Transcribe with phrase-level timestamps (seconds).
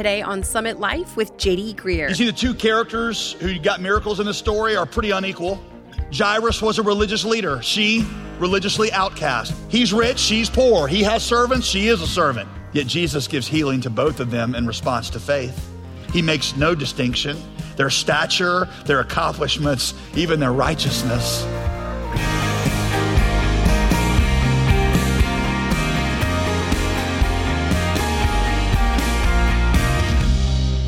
[0.00, 2.08] today on Summit Life with JD Greear.
[2.08, 5.62] You see, the two characters who got miracles in the story are pretty unequal.
[6.10, 8.06] Jairus was a religious leader, she,
[8.38, 9.54] religiously outcast.
[9.68, 10.88] He's rich, she's poor.
[10.88, 12.48] He has servants, she is a servant.
[12.72, 15.70] Yet Jesus gives healing to both of them in response to faith.
[16.14, 17.36] He makes no distinction.
[17.76, 21.44] Their stature, their accomplishments, even their righteousness.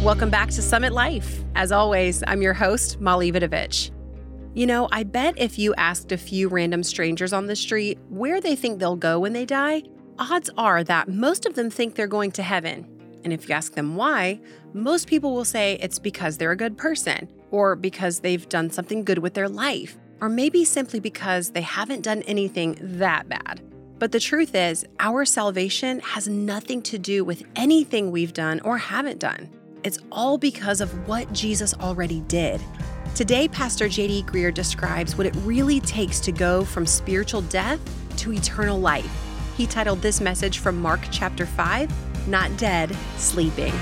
[0.03, 1.45] Welcome back to Summit Life.
[1.55, 3.93] As always, I'm your host, Molly Vidovich.
[4.52, 8.41] You know, I bet if you asked a few random strangers on the street where
[8.41, 9.84] they think they'll go when they die,
[10.19, 12.84] odds are that most of them think they're going to heaven.
[13.23, 14.41] And if you ask them why,
[14.73, 19.05] most people will say it's because they're a good person, or because they've done something
[19.05, 23.60] good with their life, or maybe simply because they haven't done anything that bad.
[24.01, 28.79] But the truth is, our salvation has nothing to do with anything we've done or
[28.79, 29.48] haven't done.
[29.84, 32.60] It's all because of what Jesus already did.
[33.16, 37.80] Today, Pastor JD Greear describes what it really takes to go from spiritual death
[38.18, 39.10] to eternal life.
[39.57, 43.73] He titled this message from Mark chapter 5, Not Dead, Sleeping.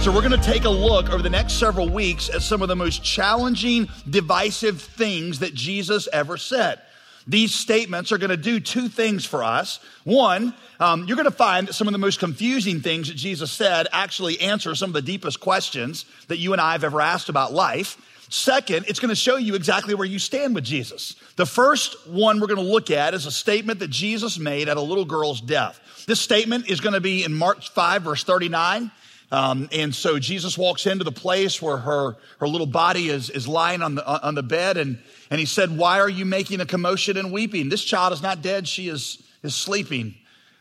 [0.00, 2.68] So, we're going to take a look over the next several weeks at some of
[2.68, 6.80] the most challenging, divisive things that Jesus ever said.
[7.28, 9.80] These statements are going to do two things for us.
[10.04, 13.52] One, um, you're going to find that some of the most confusing things that Jesus
[13.52, 17.28] said actually answer some of the deepest questions that you and I have ever asked
[17.28, 18.00] about life.
[18.30, 21.16] Second, it's going to show you exactly where you stand with Jesus.
[21.36, 24.78] The first one we're going to look at is a statement that Jesus made at
[24.78, 25.80] a little girl's death.
[26.06, 28.90] This statement is going to be in Mark 5, verse 39.
[29.30, 33.46] Um, and so Jesus walks into the place where her, her little body is, is
[33.46, 34.76] lying on the, on the bed.
[34.78, 34.98] And,
[35.30, 37.68] and he said, Why are you making a commotion and weeping?
[37.68, 38.66] This child is not dead.
[38.66, 40.14] She is, is sleeping.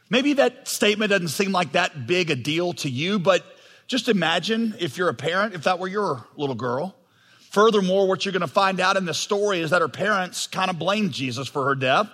[0.10, 3.44] Maybe that statement doesn't seem like that big a deal to you, but
[3.88, 6.96] just imagine if you're a parent, if that were your little girl.
[7.52, 10.70] Furthermore, what you're going to find out in this story is that her parents kind
[10.70, 12.10] of blamed Jesus for her death.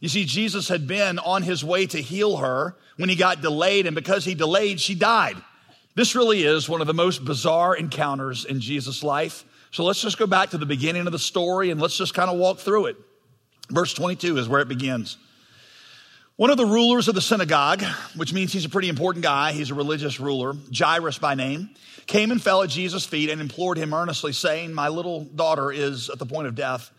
[0.00, 3.86] You see, Jesus had been on his way to heal her when he got delayed,
[3.86, 5.36] and because he delayed, she died.
[5.94, 9.44] This really is one of the most bizarre encounters in Jesus' life.
[9.70, 12.30] So let's just go back to the beginning of the story and let's just kind
[12.30, 12.96] of walk through it.
[13.70, 15.16] Verse 22 is where it begins.
[16.36, 17.84] One of the rulers of the synagogue,
[18.16, 21.70] which means he's a pretty important guy, he's a religious ruler, Jairus by name,
[22.06, 26.10] came and fell at Jesus' feet and implored him earnestly, saying, My little daughter is
[26.10, 26.90] at the point of death.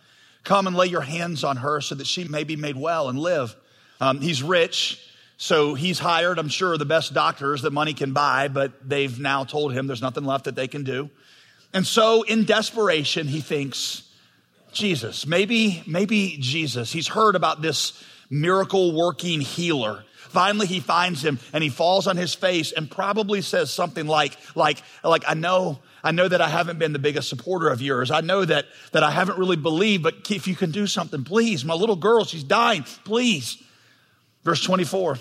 [0.45, 3.19] Come and lay your hands on her so that she may be made well and
[3.19, 3.53] live.
[3.99, 5.05] Um, he's rich,
[5.37, 9.43] so he's hired, I'm sure, the best doctors that money can buy, but they've now
[9.43, 11.09] told him there's nothing left that they can do.
[11.73, 14.03] And so in desperation, he thinks,
[14.71, 16.91] Jesus, maybe, maybe Jesus.
[16.91, 20.05] He's heard about this miracle working healer.
[20.29, 24.37] Finally, he finds him and he falls on his face and probably says something like,
[24.55, 28.11] like, like, I know, I know that I haven't been the biggest supporter of yours.
[28.11, 31.63] I know that, that I haven't really believed, but if you can do something, please.
[31.63, 33.61] My little girl, she's dying, please.
[34.45, 35.17] Verse 24.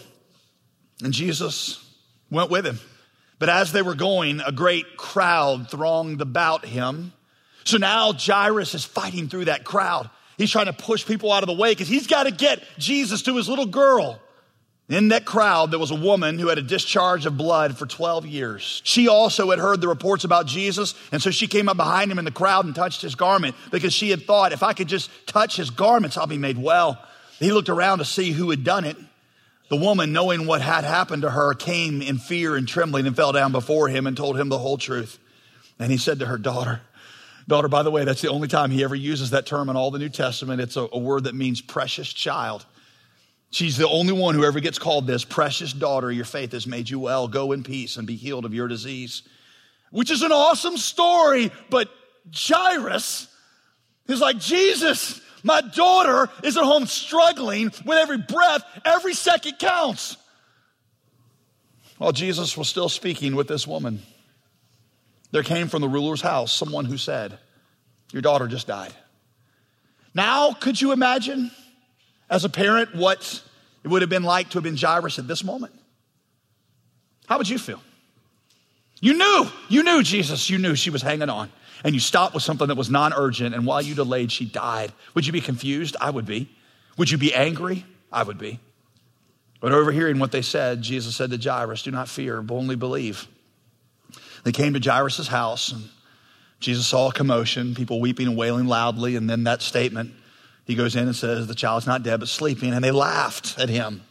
[1.03, 1.85] And Jesus
[2.31, 2.79] went with him.
[3.41, 7.13] But as they were going, a great crowd thronged about him.
[7.65, 10.09] So now Jairus is fighting through that crowd.
[10.39, 13.23] He's trying to push people out of the way because he's got to get Jesus
[13.23, 14.21] to his little girl.
[14.89, 18.27] In that crowd, there was a woman who had a discharge of blood for 12
[18.27, 18.83] years.
[18.85, 22.19] She also had heard the reports about Jesus, and so she came up behind him
[22.19, 25.11] in the crowd and touched his garment because she had thought, if I could just
[25.27, 27.03] touch his garments, I'll be made well.
[27.39, 28.99] He looked around to see who had done it.
[29.71, 33.33] The woman, knowing what had happened to her, came in fear and trembling and fell
[33.33, 35.19] down before him and told him the whole truth.
[35.79, 36.83] And he said to her, Daughter,
[37.47, 39.91] Daughter, by the way, that's the only time he ever uses that term in all
[39.91, 40.61] the New Testament.
[40.61, 42.65] It's a, a word that means precious child.
[43.51, 46.11] She's the only one who ever gets called this precious daughter.
[46.11, 47.29] Your faith has made you well.
[47.29, 49.23] Go in peace and be healed of your disease.
[49.91, 51.89] Which is an awesome story, but
[52.35, 53.29] Jairus
[54.09, 58.63] is like, Jesus, my daughter is at home struggling with every breath.
[58.85, 60.17] Every second counts.
[61.99, 64.03] While Jesus was still speaking with this woman,
[65.31, 67.39] there came from the ruler's house someone who said,
[68.13, 68.93] Your daughter just died.
[70.15, 71.51] Now, could you imagine,
[72.31, 73.43] as a parent, what
[73.85, 75.75] it would have been like to have been Jairus at this moment?
[77.27, 77.83] How would you feel?
[79.01, 81.51] You knew, you knew Jesus, you knew she was hanging on,
[81.83, 84.93] and you stopped with something that was non urgent, and while you delayed, she died.
[85.15, 85.97] Would you be confused?
[86.01, 86.51] I would be.
[86.97, 87.85] Would you be angry?
[88.13, 88.61] I would be.
[89.61, 93.27] But overhearing what they said, Jesus said to Jairus, Do not fear, but only believe.
[94.45, 95.89] They came to Jairus' house, and
[96.61, 100.13] Jesus saw a commotion, people weeping and wailing loudly, and then that statement.
[100.67, 102.73] He goes in and says, The child's not dead, but sleeping.
[102.73, 104.03] And they laughed at him.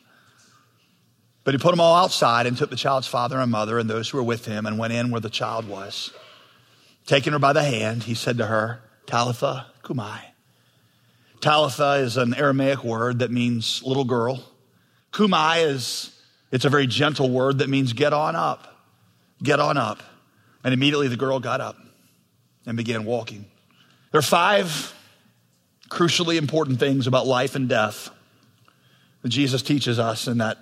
[1.44, 4.10] But he put them all outside and took the child's father and mother and those
[4.10, 6.12] who were with him and went in where the child was.
[7.06, 10.20] Taking her by the hand, he said to her, Talitha cumi.
[11.42, 14.44] Talitha is an Aramaic word that means little girl.
[15.12, 16.18] Cumi is,
[16.52, 18.82] it's a very gentle word that means get on up.
[19.42, 20.02] Get on up.
[20.64, 21.76] And immediately the girl got up
[22.66, 23.46] and began walking.
[24.12, 24.94] There are five
[25.90, 28.10] crucially important things about life and death
[29.22, 30.58] that Jesus teaches us in that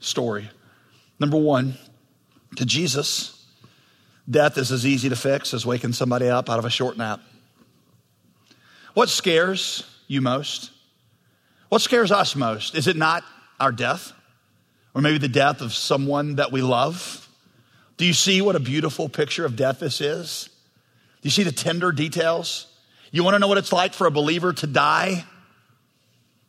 [0.00, 0.50] story.
[1.20, 1.74] Number one,
[2.56, 3.33] to Jesus,
[4.28, 7.20] death is as easy to fix as waking somebody up out of a short nap.
[8.94, 10.70] What scares you most?
[11.68, 12.74] What scares us most?
[12.74, 13.24] Is it not
[13.58, 14.12] our death?
[14.94, 17.28] Or maybe the death of someone that we love?
[17.96, 20.48] Do you see what a beautiful picture of death this is?
[21.20, 22.66] Do you see the tender details?
[23.10, 25.24] You want to know what it's like for a believer to die?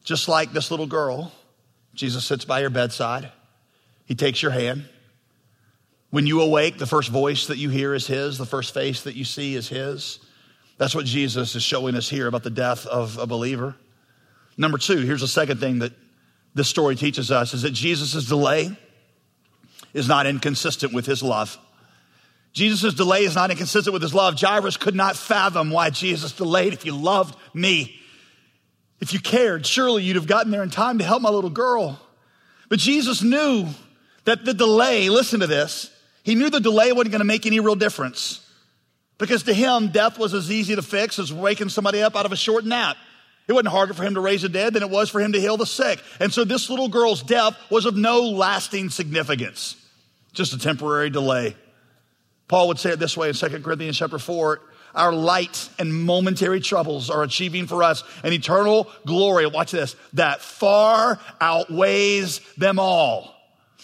[0.04, 1.32] Just like this little girl.
[1.96, 3.32] Jesus sits by your bedside.
[4.06, 4.88] He takes your hand.
[6.16, 9.18] When you awake, the first voice that you hear is His, the first face that
[9.18, 10.20] you see is His.
[10.78, 13.76] That's what Jesus is showing us here about the death of a believer.
[14.56, 15.92] Number two, here's the second thing that
[16.54, 18.78] this story teaches us is that Jesus' delay
[19.94, 21.58] is not inconsistent with his love.
[22.54, 24.40] Jesus' delay is not inconsistent with his love.
[24.40, 26.72] Jairus could not fathom why Jesus delayed.
[26.72, 28.00] If you loved me,
[29.02, 32.00] if you cared, surely you'd have gotten there in time to help my little girl.
[32.70, 33.68] But Jesus knew
[34.24, 35.92] that the delay, listen to this,
[36.26, 38.42] he knew the delay wasn't going to make any real difference.
[39.20, 42.32] Because to him, death was as easy to fix as waking somebody up out of
[42.32, 42.98] a short nap.
[43.48, 45.40] It wasn't harder for him to raise the dead than it was for him to
[45.40, 46.02] heal the sick.
[46.20, 49.76] And so this little girl's death was of no lasting significance,
[50.34, 51.56] just a temporary delay.
[52.48, 54.60] Paul would say it this way in 2 Corinthians chapter 4
[54.96, 59.46] our light and momentary troubles are achieving for us an eternal glory.
[59.46, 63.35] Watch this, that far outweighs them all.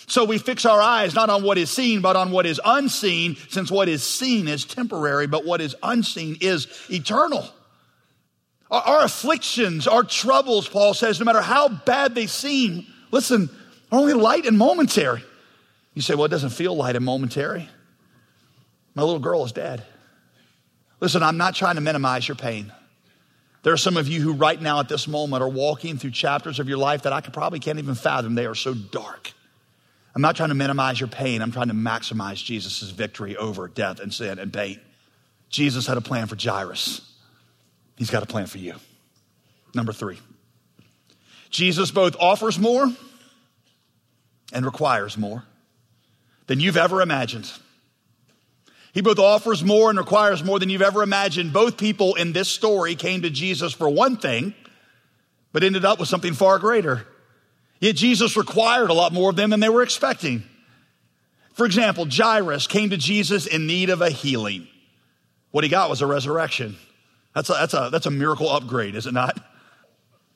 [0.07, 3.37] So we fix our eyes not on what is seen, but on what is unseen,
[3.49, 7.47] since what is seen is temporary, but what is unseen is eternal.
[8.69, 13.49] Our, our afflictions, our troubles, Paul says, no matter how bad they seem, listen,
[13.91, 15.23] are only light and momentary.
[15.93, 17.69] You say, well, it doesn't feel light and momentary.
[18.95, 19.83] My little girl is dead.
[20.99, 22.71] Listen, I'm not trying to minimize your pain.
[23.63, 26.59] There are some of you who, right now at this moment, are walking through chapters
[26.59, 28.35] of your life that I could probably can't even fathom.
[28.35, 29.33] They are so dark.
[30.13, 31.41] I'm not trying to minimize your pain.
[31.41, 34.79] I'm trying to maximize Jesus' victory over death and sin and pain.
[35.49, 37.01] Jesus had a plan for Jairus.
[37.95, 38.75] He's got a plan for you.
[39.73, 40.19] Number three,
[41.49, 42.91] Jesus both offers more
[44.53, 45.43] and requires more
[46.47, 47.49] than you've ever imagined.
[48.93, 51.53] He both offers more and requires more than you've ever imagined.
[51.53, 54.53] Both people in this story came to Jesus for one thing,
[55.53, 57.07] but ended up with something far greater.
[57.81, 60.43] Yet Jesus required a lot more of them than they were expecting.
[61.53, 64.67] For example, Jairus came to Jesus in need of a healing.
[65.49, 66.77] What he got was a resurrection.
[67.35, 69.37] That's a, that's a, that's a miracle upgrade, is it not?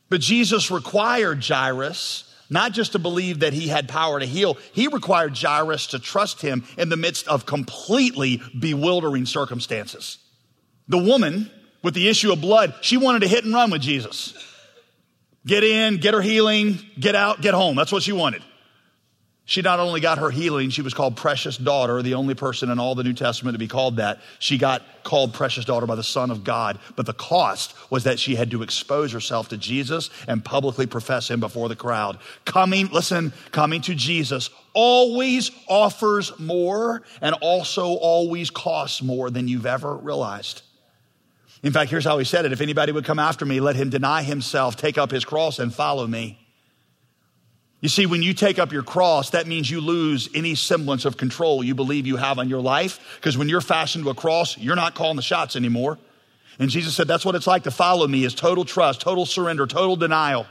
[0.10, 4.88] But Jesus required Jairus not just to believe that he had power to heal, he
[4.88, 10.20] required Jairus to trust him in the midst of completely bewildering circumstances.
[10.88, 11.50] The woman
[11.82, 14.34] with the issue of blood, she wanted to hit and run with Jesus.
[15.46, 17.76] Get in, get her healing, get out, get home.
[17.76, 18.42] That's what she wanted.
[19.48, 22.80] She not only got her healing, she was called precious daughter, the only person in
[22.80, 24.20] all the New Testament to be called that.
[24.40, 26.80] She got called precious daughter by the Son of God.
[26.96, 31.30] But the cost was that she had to expose herself to Jesus and publicly profess
[31.30, 32.18] him before the crowd.
[32.46, 39.68] Coming, listen, coming to Jesus always offers more and also always costs more than you've
[39.68, 40.64] ever realized.
[41.64, 43.90] In fact, here's how he said it If anybody would come after me, let him
[43.90, 46.40] deny himself, take up his cross, and follow me.
[47.82, 51.18] You see, when you take up your cross, that means you lose any semblance of
[51.18, 53.00] control you believe you have on your life.
[53.18, 56.00] Because when you're fastened to a cross, you're not calling the shots anymore.
[56.58, 59.68] And Jesus said, that's what it's like to follow me is total trust, total surrender,
[59.68, 60.48] total denial.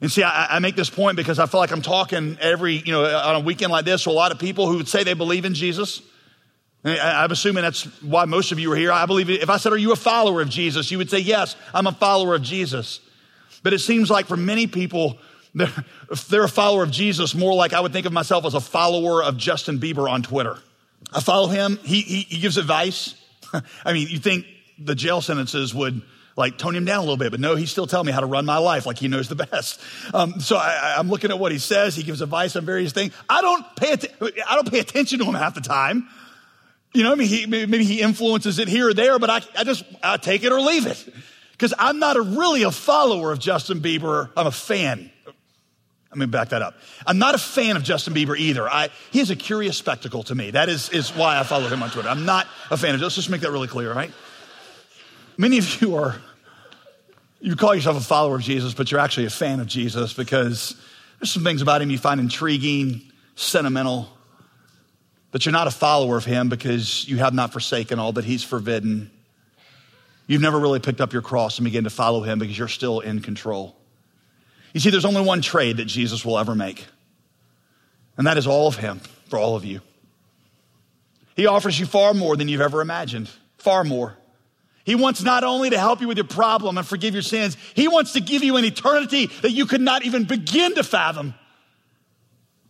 [0.00, 2.92] And see, I, I, make this point because I feel like I'm talking every, you
[2.92, 5.14] know, on a weekend like this to a lot of people who would say they
[5.14, 6.00] believe in Jesus.
[6.84, 8.90] I'm assuming that's why most of you are here.
[8.90, 10.90] I believe if I said, Are you a follower of Jesus?
[10.90, 13.00] you would say, Yes, I'm a follower of Jesus.
[13.62, 15.18] But it seems like for many people,
[15.54, 15.72] they're,
[16.28, 19.22] they're a follower of Jesus more like I would think of myself as a follower
[19.22, 20.58] of Justin Bieber on Twitter.
[21.12, 23.14] I follow him, he, he, he gives advice.
[23.84, 24.46] I mean, you think
[24.78, 26.02] the jail sentences would
[26.36, 28.26] like tone him down a little bit, but no, he's still telling me how to
[28.26, 29.80] run my life like he knows the best.
[30.14, 31.94] Um, so I, am looking at what he says.
[31.94, 33.12] He gives advice on various things.
[33.28, 33.96] I don't pay,
[34.48, 36.08] I don't pay attention to him half the time.
[36.94, 39.64] You know, I mean, he, maybe he influences it here or there, but I, I
[39.64, 41.08] just, I take it or leave it.
[41.52, 44.30] Because I'm not a, really a follower of Justin Bieber.
[44.36, 45.10] I'm a fan.
[46.10, 46.74] Let me back that up.
[47.06, 48.68] I'm not a fan of Justin Bieber either.
[48.68, 50.50] I, he is a curious spectacle to me.
[50.50, 52.10] That is, is why I follow him on Twitter.
[52.10, 54.12] I'm not a fan of Let's just make that really clear, right?
[55.38, 56.16] Many of you are,
[57.40, 60.76] you call yourself a follower of Jesus, but you're actually a fan of Jesus because
[61.18, 64.10] there's some things about him you find intriguing, sentimental,
[65.32, 68.44] but you're not a follower of him because you have not forsaken all that he's
[68.44, 69.10] forbidden.
[70.28, 73.00] You've never really picked up your cross and began to follow him because you're still
[73.00, 73.76] in control.
[74.72, 76.86] You see, there's only one trade that Jesus will ever make,
[78.16, 79.80] and that is all of Him for all of you.
[81.36, 84.16] He offers you far more than you've ever imagined, far more.
[84.84, 87.86] He wants not only to help you with your problem and forgive your sins, He
[87.86, 91.34] wants to give you an eternity that you could not even begin to fathom.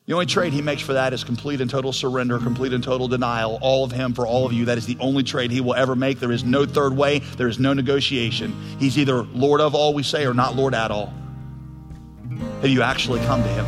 [0.06, 3.06] The only trade he makes for that is complete and total surrender, complete and total
[3.06, 4.64] denial, all of him for all of you.
[4.64, 6.18] That is the only trade he will ever make.
[6.18, 8.52] There is no third way, there is no negotiation.
[8.80, 11.14] He's either Lord of all we say or not Lord at all.
[12.62, 13.66] Have you actually come to Him?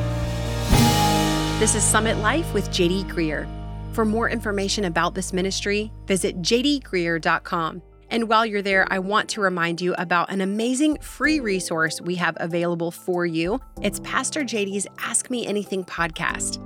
[1.61, 3.47] This is Summit Life with JD Greear.
[3.95, 7.81] For more information about this ministry, visit jdgreear.com.
[8.15, 12.15] And while you're there, I want to remind you about an amazing free resource we
[12.15, 13.61] have available for you.
[13.83, 16.61] It's Pastor JD's Ask Me Anything podcast.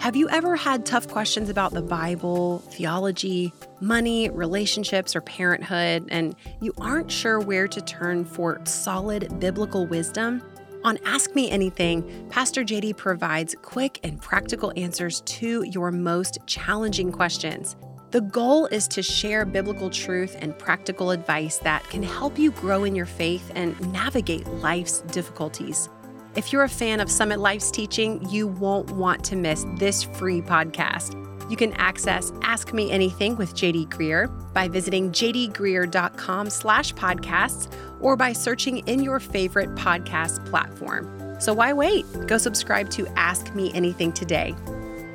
[0.00, 6.34] Have you ever had tough questions about the Bible, theology, money, relationships, or parenthood, and
[6.62, 10.42] you aren't sure where to turn for solid biblical wisdom?
[10.84, 17.12] On Ask Me Anything, Pastor JD provides quick and practical answers to your most challenging
[17.12, 17.76] questions.
[18.14, 22.84] The goal is to share biblical truth and practical advice that can help you grow
[22.84, 25.88] in your faith and navigate life's difficulties.
[26.36, 30.40] If you're a fan of Summit Life's teaching, you won't want to miss this free
[30.40, 31.20] podcast.
[31.50, 37.66] You can access Ask Me Anything with JD Greear by visiting jdgreear.com slash podcasts
[38.00, 41.40] or by searching in your favorite podcast platform.
[41.40, 42.06] So why wait?
[42.28, 44.54] Go subscribe to Ask Me Anything today.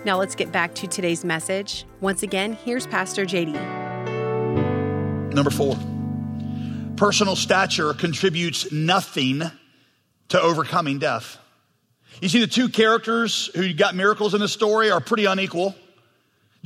[0.05, 1.85] Now let's get back to today's message.
[1.99, 3.53] Once again, here's Pastor JD.
[5.33, 5.77] Number four,
[6.95, 9.43] personal stature contributes nothing
[10.29, 11.37] to overcoming death.
[12.21, 15.75] You see, the two characters who got miracles in the story are pretty unequal.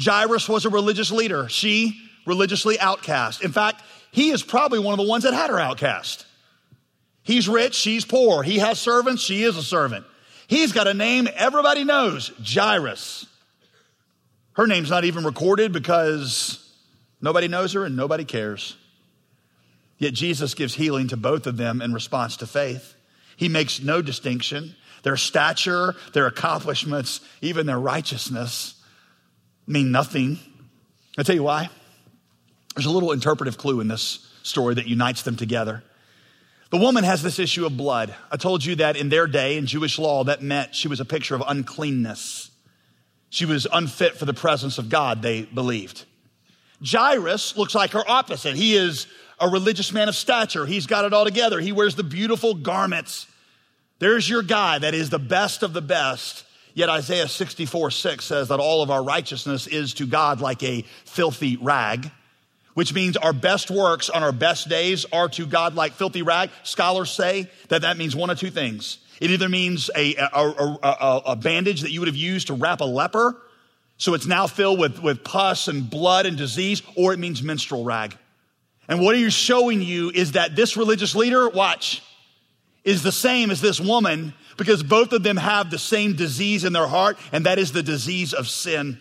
[0.03, 1.49] Jairus was a religious leader.
[1.49, 3.43] She, religiously outcast.
[3.43, 6.25] In fact, he is probably one of the ones that had her outcast.
[7.23, 8.43] He's rich, she's poor.
[8.43, 10.05] He has servants, she is a servant.
[10.47, 13.25] He's got a name everybody knows Jairus.
[14.53, 16.59] Her name's not even recorded because
[17.21, 18.77] nobody knows her and nobody cares.
[19.97, 22.95] Yet Jesus gives healing to both of them in response to faith.
[23.37, 24.75] He makes no distinction.
[25.03, 28.75] Their stature, their accomplishments, even their righteousness
[29.65, 30.39] mean nothing.
[31.17, 31.69] I'll tell you why.
[32.75, 35.83] There's a little interpretive clue in this story that unites them together.
[36.73, 38.15] The woman has this issue of blood.
[38.31, 41.05] I told you that in their day, in Jewish law, that meant she was a
[41.05, 42.49] picture of uncleanness.
[43.29, 46.05] She was unfit for the presence of God, they believed.
[46.83, 48.55] Jairus looks like her opposite.
[48.55, 49.05] He is
[49.39, 50.65] a religious man of stature.
[50.65, 51.59] He's got it all together.
[51.59, 53.27] He wears the beautiful garments.
[53.99, 56.43] There's your guy that is the best of the best.
[56.73, 60.81] Yet Isaiah 64 6 says that all of our righteousness is to God like a
[61.05, 62.09] filthy rag,
[62.73, 66.49] which means our best works on our best days are to God like filthy rag.
[66.63, 68.99] Scholars say that that means one of two things.
[69.21, 72.81] It either means a, a, a, a bandage that you would have used to wrap
[72.81, 73.39] a leper,
[73.97, 77.83] so it's now filled with, with pus and blood and disease, or it means menstrual
[77.83, 78.17] rag.
[78.87, 82.01] And what you showing you is that this religious leader, watch,
[82.83, 86.73] is the same as this woman because both of them have the same disease in
[86.73, 88.99] their heart, and that is the disease of sin.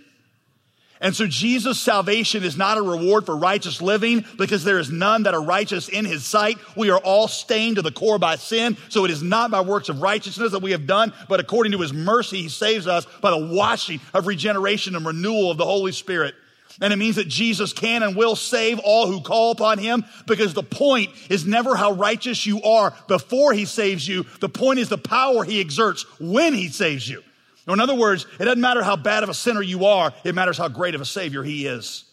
[1.02, 5.24] And so Jesus' salvation is not a reward for righteous living because there is none
[5.24, 6.58] that are righteous in his sight.
[6.76, 8.76] We are all stained to the core by sin.
[8.88, 11.78] So it is not by works of righteousness that we have done, but according to
[11.78, 15.90] his mercy, he saves us by the washing of regeneration and renewal of the Holy
[15.90, 16.36] Spirit.
[16.80, 20.54] And it means that Jesus can and will save all who call upon him because
[20.54, 24.24] the point is never how righteous you are before he saves you.
[24.38, 27.24] The point is the power he exerts when he saves you.
[27.68, 30.58] In other words, it doesn't matter how bad of a sinner you are, it matters
[30.58, 32.04] how great of a savior he is.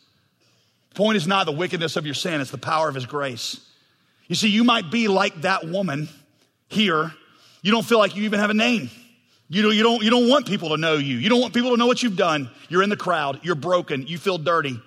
[0.90, 3.60] The point is not the wickedness of your sin, it's the power of his grace.
[4.28, 6.08] You see, you might be like that woman
[6.68, 7.12] here.
[7.64, 8.90] You don't feel like you even have a name.
[9.50, 11.18] You, know, you, don't, you don't want people to know you.
[11.18, 12.52] You don't want people to know what you've done.
[12.70, 13.40] You're in the crowd.
[13.42, 14.06] You're broken.
[14.06, 14.80] You feel dirty.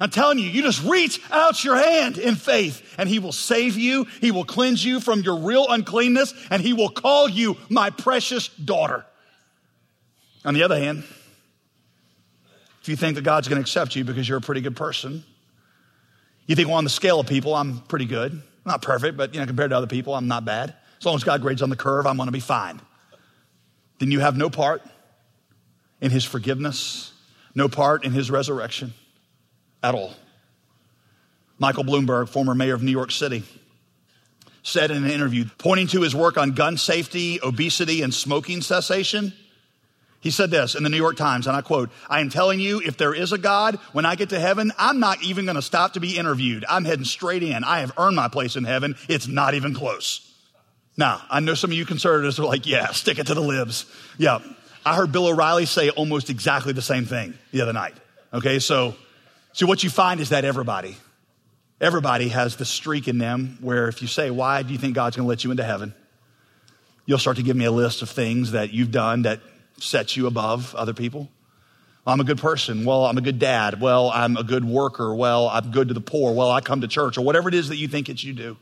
[0.00, 3.76] I'm telling you, you just reach out your hand in faith and he will save
[3.76, 4.06] you.
[4.20, 8.48] He will cleanse you from your real uncleanness and he will call you my precious
[8.48, 9.06] daughter.
[10.44, 11.04] On the other hand,
[12.80, 15.24] if you think that God's going to accept you because you're a pretty good person,
[16.46, 18.42] you think, well, on the scale of people, I'm pretty good.
[18.64, 20.74] Not perfect, but you know, compared to other people, I'm not bad.
[20.98, 22.80] As long as God grades on the curve, I'm going to be fine.
[23.98, 24.82] then you have no part
[26.00, 27.12] in his forgiveness,
[27.54, 28.92] no part in his resurrection
[29.82, 30.14] at all.
[31.58, 33.44] Michael Bloomberg, former mayor of New York City,
[34.64, 39.32] said in an interview, pointing to his work on gun safety, obesity, and smoking cessation.
[40.22, 42.80] He said this in the New York Times, and I quote, I am telling you,
[42.80, 45.62] if there is a God, when I get to heaven, I'm not even going to
[45.62, 46.64] stop to be interviewed.
[46.68, 47.64] I'm heading straight in.
[47.64, 48.94] I have earned my place in heaven.
[49.08, 50.32] It's not even close.
[50.96, 53.84] Now, I know some of you conservatives are like, yeah, stick it to the libs.
[54.16, 54.38] Yeah.
[54.86, 57.94] I heard Bill O'Reilly say almost exactly the same thing the other night.
[58.32, 58.94] Okay, so,
[59.52, 60.96] so what you find is that everybody,
[61.80, 65.16] everybody has the streak in them where if you say, why do you think God's
[65.16, 65.94] going to let you into heaven?
[67.06, 69.40] You'll start to give me a list of things that you've done that
[69.78, 71.28] sets you above other people.
[72.06, 72.84] I'm a good person.
[72.84, 73.80] Well, I'm a good dad.
[73.80, 75.14] Well, I'm a good worker.
[75.14, 76.34] Well, I'm good to the poor.
[76.34, 78.56] Well, I come to church or whatever it is that you think it's you do.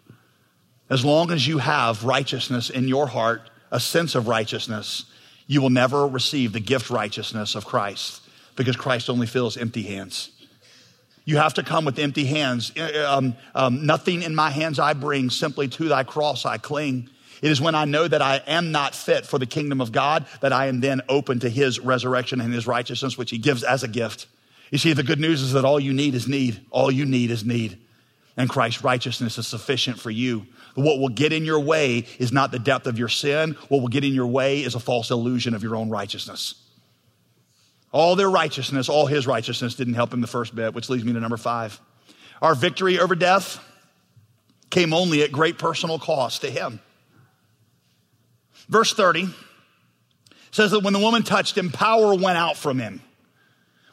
[0.91, 5.05] As long as you have righteousness in your heart, a sense of righteousness,
[5.47, 8.23] you will never receive the gift righteousness of Christ
[8.57, 10.31] because Christ only fills empty hands.
[11.25, 12.73] You have to come with empty hands.
[12.77, 17.09] Uh, um, um, nothing in my hands I bring, simply to thy cross I cling.
[17.43, 20.27] It is when I know that I am not fit for the kingdom of God
[20.41, 23.83] that I am then open to his resurrection and his righteousness, which he gives as
[23.83, 24.27] a gift.
[24.71, 26.61] You see, the good news is that all you need is need.
[26.71, 27.79] All you need is need.
[28.37, 30.47] And Christ's righteousness is sufficient for you.
[30.75, 33.57] What will get in your way is not the depth of your sin.
[33.69, 36.55] What will get in your way is a false illusion of your own righteousness.
[37.93, 41.13] All their righteousness, all his righteousness didn't help him the first bit, which leads me
[41.13, 41.81] to number five.
[42.41, 43.63] Our victory over death
[44.71, 46.81] came only at great personal cost to him.
[48.71, 49.29] Verse 30
[50.53, 53.03] says that when the woman touched him, power went out from him,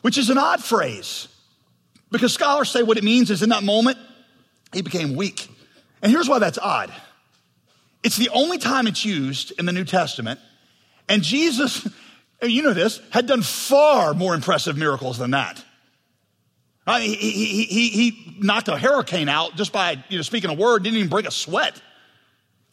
[0.01, 1.27] which is an odd phrase
[2.11, 3.97] because scholars say what it means is in that moment,
[4.71, 5.49] he became weak.
[6.01, 6.93] And here's why that's odd
[8.03, 10.39] it's the only time it's used in the New Testament,
[11.09, 11.85] and Jesus,
[12.43, 15.63] you know this, had done far more impressive miracles than that.
[16.85, 20.53] Uh, he, he, he, he knocked a hurricane out just by you know, speaking a
[20.53, 21.81] word, didn't even break a sweat.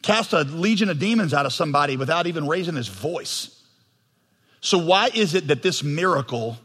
[0.05, 3.61] Cast a legion of demons out of somebody without even raising his voice.
[4.61, 6.57] So, why is it that this miracle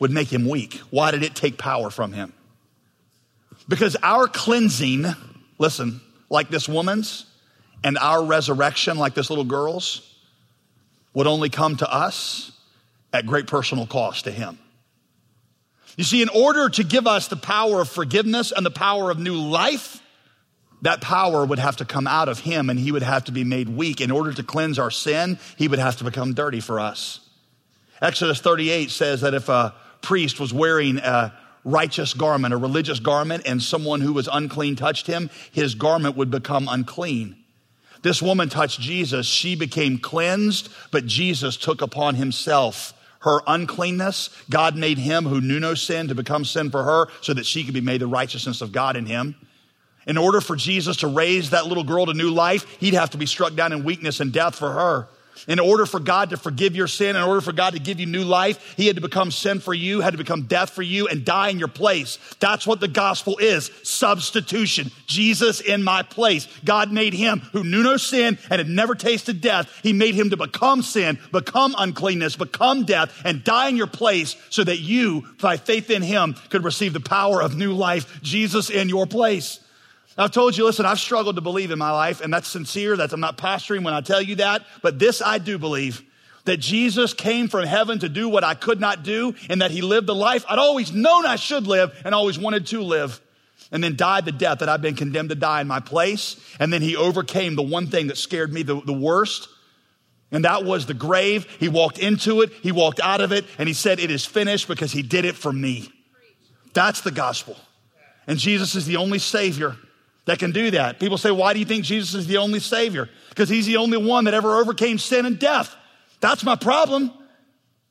[0.00, 0.74] would make him weak?
[0.90, 2.32] Why did it take power from him?
[3.68, 5.06] Because our cleansing
[5.62, 7.24] Listen, like this woman's
[7.84, 10.12] and our resurrection, like this little girl's,
[11.14, 12.50] would only come to us
[13.12, 14.58] at great personal cost to him.
[15.96, 19.20] You see, in order to give us the power of forgiveness and the power of
[19.20, 20.01] new life,
[20.82, 23.44] that power would have to come out of him and he would have to be
[23.44, 24.00] made weak.
[24.00, 27.20] In order to cleanse our sin, he would have to become dirty for us.
[28.00, 31.32] Exodus 38 says that if a priest was wearing a
[31.64, 36.30] righteous garment, a religious garment, and someone who was unclean touched him, his garment would
[36.30, 37.36] become unclean.
[38.02, 39.26] This woman touched Jesus.
[39.26, 44.30] She became cleansed, but Jesus took upon himself her uncleanness.
[44.50, 47.62] God made him who knew no sin to become sin for her so that she
[47.62, 49.36] could be made the righteousness of God in him.
[50.06, 53.18] In order for Jesus to raise that little girl to new life, he'd have to
[53.18, 55.08] be struck down in weakness and death for her.
[55.48, 58.06] In order for God to forgive your sin, in order for God to give you
[58.06, 61.08] new life, He had to become sin for you, had to become death for you,
[61.08, 62.18] and die in your place.
[62.38, 64.90] That's what the gospel is substitution.
[65.06, 66.46] Jesus in my place.
[66.64, 69.80] God made Him who knew no sin and had never tasted death.
[69.82, 74.36] He made Him to become sin, become uncleanness, become death, and die in your place
[74.50, 78.20] so that you, by faith in Him, could receive the power of new life.
[78.22, 79.61] Jesus in your place.
[80.18, 82.96] I've told you, listen, I've struggled to believe in my life, and that's sincere.
[82.96, 84.62] That I'm not pastoring when I tell you that.
[84.82, 86.02] But this I do believe
[86.44, 89.80] that Jesus came from heaven to do what I could not do, and that he
[89.80, 93.20] lived the life I'd always known I should live and always wanted to live,
[93.70, 96.36] and then died the death that I've been condemned to die in my place.
[96.58, 99.48] And then he overcame the one thing that scared me the, the worst.
[100.30, 101.46] And that was the grave.
[101.60, 104.68] He walked into it, he walked out of it, and he said, It is finished
[104.68, 105.90] because he did it for me.
[106.74, 107.56] That's the gospel.
[108.26, 109.76] And Jesus is the only Savior
[110.24, 111.00] that can do that.
[111.00, 113.08] People say, why do you think Jesus is the only Savior?
[113.28, 115.74] Because He's the only one that ever overcame sin and death.
[116.20, 117.12] That's my problem.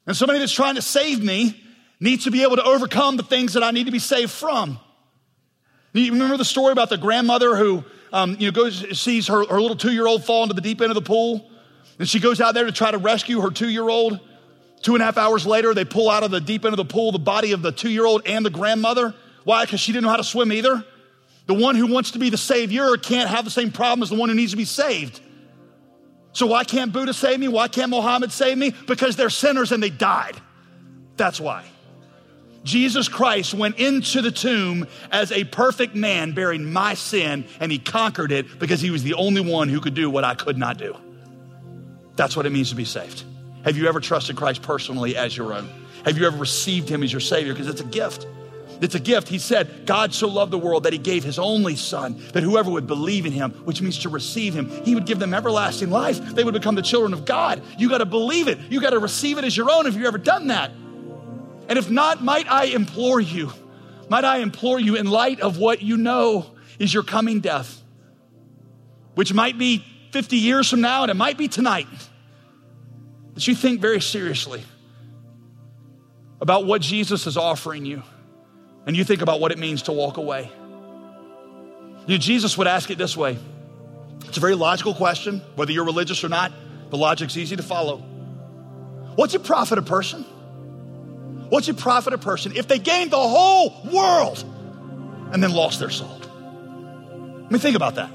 [0.07, 1.61] And somebody that's trying to save me
[1.99, 4.79] needs to be able to overcome the things that I need to be saved from.
[5.93, 9.61] You remember the story about the grandmother who um, you know, goes, sees her, her
[9.61, 11.49] little two year old fall into the deep end of the pool?
[11.99, 14.19] And she goes out there to try to rescue her two year old.
[14.81, 16.85] Two and a half hours later, they pull out of the deep end of the
[16.85, 19.13] pool the body of the two year old and the grandmother.
[19.43, 19.65] Why?
[19.65, 20.83] Because she didn't know how to swim either.
[21.47, 24.15] The one who wants to be the savior can't have the same problem as the
[24.15, 25.19] one who needs to be saved.
[26.34, 27.47] So why can't Buddha save me?
[27.47, 28.73] Why can't Mohammed save me?
[28.88, 30.39] Because they're sinners and they died.
[31.17, 31.65] That's why.
[32.63, 37.80] Jesus Christ went into the tomb as a perfect man bearing my sin and he
[37.80, 40.77] conquered it because he was the only one who could do what I could not
[40.77, 40.95] do.
[42.15, 43.23] That's what it means to be saved.
[43.63, 45.69] Have you ever trusted Christ personally as your own?
[46.06, 47.54] Have you ever received him as your Savior?
[47.54, 48.27] Because it's a gift.
[48.81, 49.27] It's a gift.
[49.27, 52.71] He said, God so loved the world that he gave his only son, that whoever
[52.71, 56.19] would believe in him, which means to receive him, he would give them everlasting life.
[56.33, 57.61] They would become the children of God.
[57.77, 58.57] You got to believe it.
[58.71, 59.85] You got to receive it as your own.
[59.85, 60.71] Have you've ever done that?
[60.71, 63.53] And if not, might I implore you,
[64.09, 66.47] might I implore you, in light of what you know
[66.79, 67.83] is your coming death,
[69.13, 71.87] which might be 50 years from now and it might be tonight,
[73.35, 74.63] that you think very seriously
[76.41, 78.01] about what Jesus is offering you
[78.85, 80.51] and you think about what it means to walk away.
[82.07, 83.37] You know, Jesus would ask it this way
[84.25, 86.51] it's a very logical question, whether you're religious or not.
[86.89, 87.97] The logic's easy to follow.
[89.15, 90.23] What's it profit a person?
[91.49, 94.43] What's it profit a person if they gained the whole world
[95.33, 96.21] and then lost their soul?
[96.23, 98.09] I mean, think about that.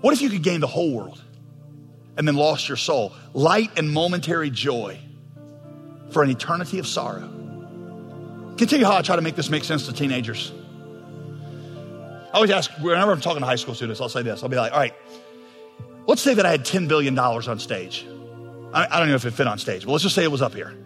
[0.00, 1.22] What if you could gain the whole world
[2.16, 3.12] and then lost your soul?
[3.34, 4.98] Light and momentary joy
[6.10, 7.39] for an eternity of sorrow.
[8.60, 10.52] Can tell you how I try to make this make sense to teenagers?
[12.26, 14.42] I always ask, whenever I'm talking to high school students, I'll say this.
[14.42, 14.92] I'll be like, all right,
[16.06, 18.06] let's say that I had $10 billion on stage.
[18.74, 20.42] I, I don't know if it fit on stage, but let's just say it was
[20.42, 20.76] up here.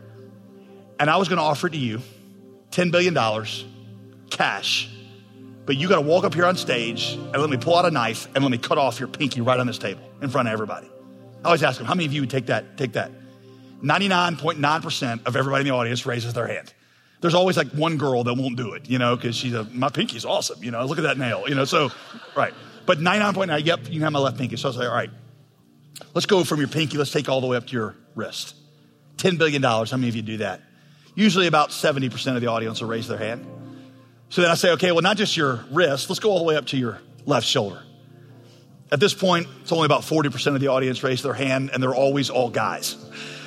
[1.01, 2.01] And I was going to offer it to you
[2.71, 3.13] $10 billion
[4.31, 4.89] cash.
[5.67, 7.91] But you got to walk up here on stage and let me pull out a
[7.91, 10.53] knife and let me cut off your pinky right on this table in front of
[10.53, 10.89] everybody.
[11.43, 12.79] I always ask them, how many of you would take that?
[12.79, 13.11] Take that.
[13.83, 16.73] 99.9% of everybody in the audience raises their hand
[17.25, 19.89] there's always like one girl that won't do it, you know, because she's a, my
[19.89, 21.91] pinky's awesome, you know, look at that nail, you know, so,
[22.37, 22.53] right.
[22.85, 24.59] But 99.9, yep, you can have my left pinky.
[24.59, 25.09] So I was like, all right,
[26.13, 28.55] let's go from your pinky, let's take all the way up to your wrist.
[29.17, 30.61] $10 billion, how many of you do that?
[31.15, 33.47] Usually about 70% of the audience will raise their hand.
[34.29, 36.57] So then I say, okay, well, not just your wrist, let's go all the way
[36.57, 37.83] up to your left shoulder.
[38.93, 41.95] At this point, it's only about 40% of the audience raise their hand, and they're
[41.95, 42.97] always all guys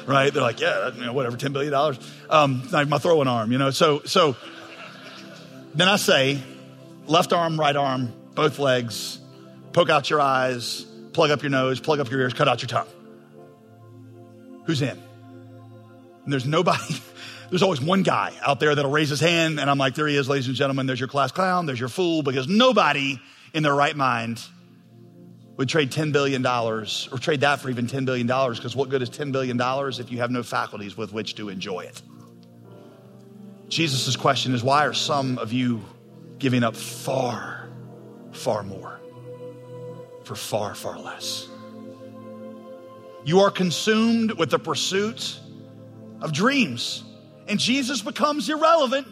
[0.07, 0.33] right?
[0.33, 1.97] They're like, yeah, you know, whatever, $10 billion.
[2.29, 3.71] Um, like my throwing arm, you know?
[3.71, 4.35] So, so
[5.75, 6.41] then I say,
[7.05, 9.19] left arm, right arm, both legs,
[9.73, 12.69] poke out your eyes, plug up your nose, plug up your ears, cut out your
[12.69, 12.87] tongue.
[14.65, 14.97] Who's in?
[16.23, 16.95] And there's nobody,
[17.49, 20.15] there's always one guy out there that'll raise his hand, and I'm like, there he
[20.15, 20.87] is, ladies and gentlemen.
[20.87, 23.19] There's your class clown, there's your fool, because nobody
[23.53, 24.41] in their right mind
[25.57, 26.85] would trade $10 billion or
[27.19, 29.59] trade that for even $10 billion because what good is $10 billion
[29.99, 32.01] if you have no faculties with which to enjoy it?
[33.67, 35.83] Jesus' question is why are some of you
[36.37, 37.69] giving up far,
[38.31, 38.99] far more
[40.23, 41.49] for far, far less?
[43.25, 45.37] You are consumed with the pursuit
[46.21, 47.03] of dreams,
[47.47, 49.07] and Jesus becomes irrelevant.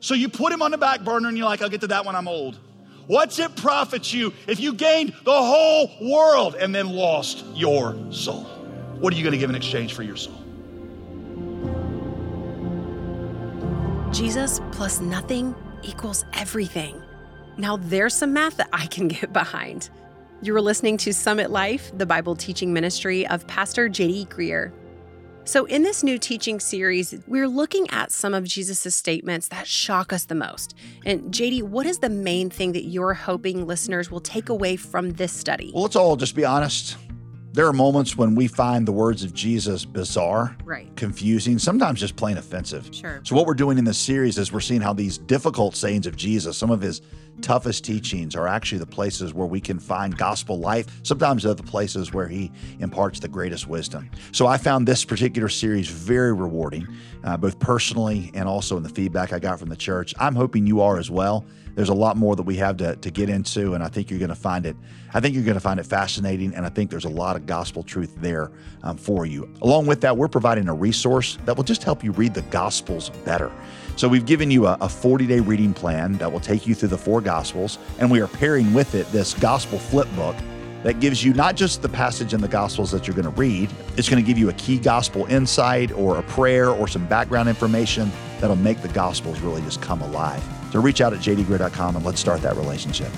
[0.00, 2.04] So you put him on the back burner and you're like, I'll get to that
[2.04, 2.58] when I'm old.
[3.06, 8.44] What's it profit you if you gained the whole world and then lost your soul?
[9.00, 10.38] What are you going to give in exchange for your soul?
[14.12, 17.02] Jesus plus nothing equals everything.
[17.56, 19.90] Now there's some math that I can get behind.
[20.42, 24.26] You are listening to Summit Life, the Bible teaching ministry of Pastor J.D.
[24.26, 24.72] Greear.
[25.44, 30.12] So, in this new teaching series, we're looking at some of Jesus' statements that shock
[30.12, 30.76] us the most.
[31.04, 35.10] And, JD, what is the main thing that you're hoping listeners will take away from
[35.14, 35.72] this study?
[35.74, 36.96] Well, let's all just be honest.
[37.54, 40.88] There are moments when we find the words of Jesus bizarre, right.
[40.96, 42.88] confusing, sometimes just plain offensive.
[42.94, 43.20] Sure.
[43.24, 46.16] So, what we're doing in this series is we're seeing how these difficult sayings of
[46.16, 47.02] Jesus, some of his
[47.42, 50.86] toughest teachings, are actually the places where we can find gospel life.
[51.02, 54.10] Sometimes they're the places where he imparts the greatest wisdom.
[54.32, 56.88] So, I found this particular series very rewarding,
[57.22, 60.14] uh, both personally and also in the feedback I got from the church.
[60.18, 63.10] I'm hoping you are as well there's a lot more that we have to, to
[63.10, 64.76] get into, and I think you're going to find it.
[65.14, 67.46] I think you're going to find it fascinating, and I think there's a lot of
[67.46, 68.50] gospel truth there
[68.82, 69.52] um, for you.
[69.62, 73.10] Along with that, we're providing a resource that will just help you read the gospels
[73.24, 73.50] better.
[73.96, 76.98] So we've given you a 40 day reading plan that will take you through the
[76.98, 80.36] four gospels, and we are pairing with it this gospel flip book
[80.82, 83.70] that gives you not just the passage in the Gospels that you're going to read,
[83.96, 87.48] it's going to give you a key gospel insight or a prayer or some background
[87.48, 90.42] information that'll make the Gospels really just come alive.
[90.72, 93.12] So reach out at jdgreear.com and let's start that relationship.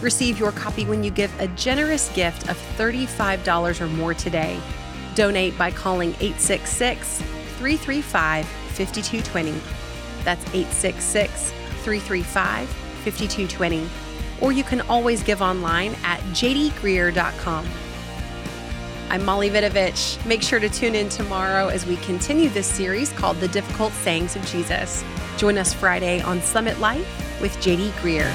[0.00, 4.58] Receive your copy when you give a generous gift of $35 or more today.
[5.14, 7.18] Donate by calling 866
[7.58, 9.52] 335 5220.
[10.24, 11.50] That's 866
[11.82, 13.86] 335 5220
[14.40, 17.66] or you can always give online at jdgreear.com.
[19.14, 20.26] I'm Molly Vidovich.
[20.26, 24.34] Make sure to tune in tomorrow as we continue this series called The Difficult Sayings
[24.34, 25.04] of Jesus.
[25.36, 28.28] Join us Friday on Summit Life with JD Greear.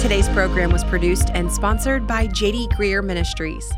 [0.00, 3.72] Today's program was produced and sponsored by JD Greear Ministries.